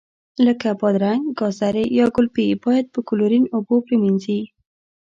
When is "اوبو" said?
3.55-3.75